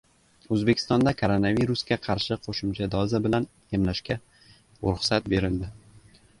[0.55, 3.47] O‘zbekistonda koronavirusga qarshi qo‘shimcha doza bilan
[3.81, 4.21] emlashga
[4.89, 5.75] ruxsat berildi